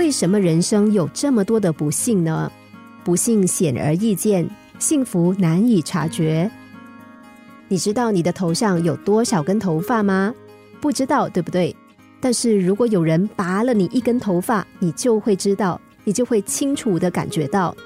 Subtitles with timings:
[0.00, 2.50] 为什么人生有这么多的不幸呢？
[3.04, 4.48] 不幸显而易见，
[4.78, 6.50] 幸福难以察觉。
[7.68, 10.34] 你知道你的头上有多少根头发吗？
[10.80, 11.76] 不知道，对不对？
[12.18, 17.76] 但是如果有人拔了你一根头发，你就会知道，你就会清楚的感觉到。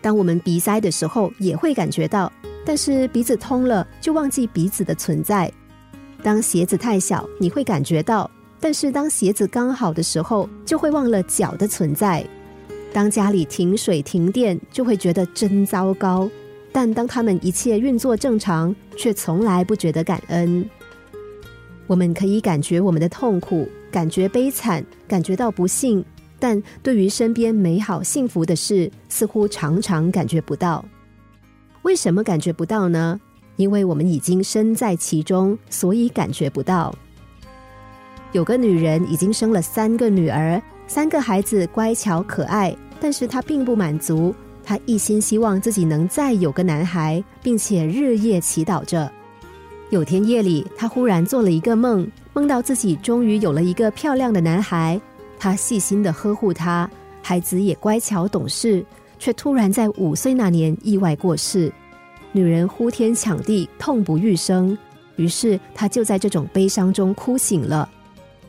[0.00, 2.32] 当我们鼻塞的时候，也会感觉到，
[2.64, 5.52] 但是鼻子通了就忘记鼻子的存在。
[6.22, 8.30] 当鞋子太小，你会感觉到，
[8.64, 12.26] 但是当鞋子刚好的时候，就会忘了脚的存在。
[12.94, 16.26] 当家里停水停电，就会觉得真糟糕；
[16.72, 20.66] 但当他们一切运作正常，却从来不觉得感恩。
[21.86, 26.02] 我们可以感觉我们的痛苦，感觉悲惨，感觉到不幸，
[26.38, 30.82] 但对于身边美好幸福的事，似乎常常感觉不到。
[31.82, 33.20] 为什么感觉不到呢？
[33.56, 36.94] 因为我们已经身在其中，所以感觉不到。
[38.34, 49.08] 有个女人已经生了三个女儿，三个孩子乖巧可爱，但是她并不满足，她一心希望自己能再有个男孩，并且日夜祈祷着。
[49.90, 55.00] 有天夜里，她忽然做了一个梦，梦到自己终于有了一个漂亮的男孩。
[55.38, 56.90] 她细心的呵护他，
[57.22, 58.84] 孩子也乖巧懂事，
[59.16, 61.72] 却突然在五岁那年意外过世。
[62.32, 64.76] 女人呼天抢地，痛不欲生。
[65.14, 67.88] 于是她就在这种悲伤中哭醒了。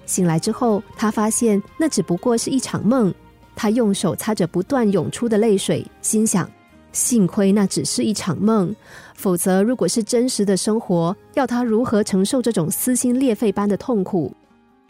[0.06, 3.14] 醒来之后，他发现那只不过是一场梦。
[3.56, 6.50] 他用手擦着不断涌出的泪水，心想。
[6.92, 8.74] 幸亏那只是一场梦，
[9.16, 14.34] 否则如果是真实的生活，要他如何承受这种撕心裂肺般的痛苦？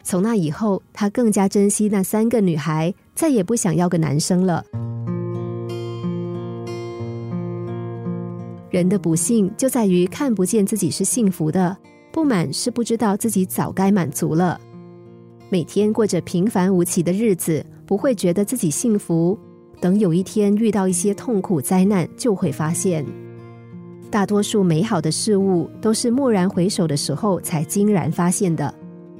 [0.04, 4.64] 从那以后，他更加珍惜那三个女孩，再也不想要个男生了。
[8.70, 11.76] 人的不幸就在于看不见自己是幸福的，
[12.12, 14.60] 不满是不知道自己早该满足了。
[15.48, 19.38] 每天过着平凡无奇的日子，不会觉得自己幸福。
[19.80, 23.04] 等有一天遇到一些痛苦灾难，就会发现，
[24.10, 28.74] 大多数美好的事物都是蓦然回首的时候才惊然发现的。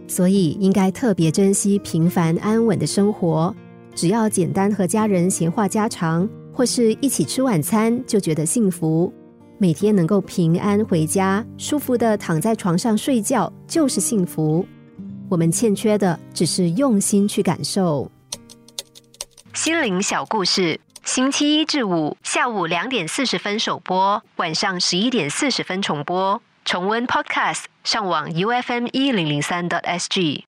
[0.09, 3.55] 所以应该特别珍惜平凡安稳的生活，
[3.95, 9.13] 只要简单和家人闲话家常，或是一起吃晚餐，就觉得幸福。
[9.59, 14.65] 每天能够平安回家，舒服的躺在床上睡觉，就是幸福。
[15.29, 18.11] 我们欠缺的只是用心去感受。
[19.53, 26.41] 心灵小故事，星期一至五下午两点四十分首播，晚上十一点四十分重播。
[26.65, 30.45] 重温 Podcast，上网 U F M 一零零三 t S G。